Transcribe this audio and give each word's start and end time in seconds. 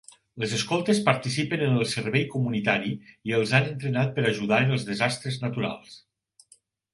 Els 0.45 0.53
escoltes 0.59 1.01
participen 1.09 1.65
en 1.65 1.77
el 1.81 1.85
servei 1.91 2.25
comunitari 2.35 2.95
i 3.33 3.37
els 3.41 3.53
han 3.59 3.69
entrenat 3.73 4.17
per 4.17 4.25
a 4.25 4.29
ajudar 4.33 4.63
en 4.67 4.75
els 4.79 4.89
desastres 4.89 5.39
naturals. 5.45 6.01